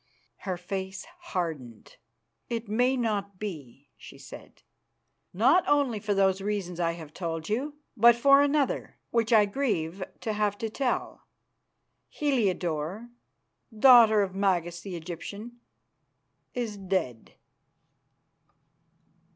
[0.49, 1.97] Her face hardened.
[2.49, 4.63] "It may not be," she said,
[5.31, 10.03] "not only for those reasons I have told you, but for another which I grieve
[10.21, 11.27] to have to tell.
[12.09, 13.11] Heliodore,
[13.77, 15.59] daughter of Magas the Egyptian,
[16.55, 17.35] is dead.